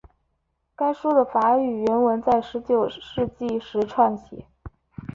[0.75, 4.47] 该书的法语原文在十九世纪时撰写。